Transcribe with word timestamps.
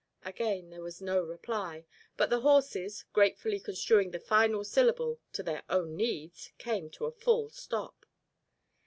Again 0.25 0.71
there 0.71 0.81
was 0.81 0.99
no 0.99 1.21
reply; 1.21 1.85
but 2.17 2.31
the 2.31 2.39
horses, 2.39 3.05
gratefully 3.13 3.59
construing 3.59 4.09
the 4.09 4.19
final 4.19 4.63
syllable 4.63 5.19
to 5.33 5.43
their 5.43 5.61
own 5.69 5.95
needs, 5.95 6.51
came 6.57 6.89
to 6.89 7.05
a 7.05 7.11
full 7.11 7.49
stop. 7.51 8.07